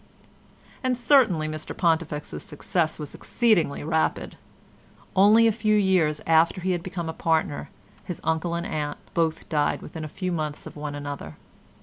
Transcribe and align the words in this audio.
And 0.83 0.97
certainly 0.97 1.47
Mr 1.47 1.77
Pontifex's 1.77 2.41
success 2.41 2.97
was 2.97 3.13
exceedingly 3.13 3.83
rapid. 3.83 4.35
Only 5.15 5.45
a 5.45 5.51
few 5.51 5.75
years 5.77 6.19
after 6.25 6.59
he 6.61 6.71
had 6.71 6.81
become 6.81 7.07
a 7.07 7.13
partner 7.13 7.69
his 8.03 8.19
uncle 8.23 8.55
and 8.55 8.65
aunt 8.65 8.97
both 9.13 9.47
died 9.47 9.83
within 9.83 10.03
a 10.03 10.07
few 10.07 10.31
months 10.31 10.65
of 10.65 10.75
one 10.75 10.95
another. 10.95 11.35